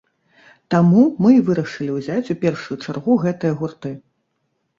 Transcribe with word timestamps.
Таму 0.73 1.01
мы 1.25 1.31
вырашылі 1.49 1.91
ўзяць 1.99 2.31
у 2.35 2.37
першую 2.45 2.79
чаргу 2.87 3.19
гэтыя 3.27 3.53
гурты. 3.61 3.95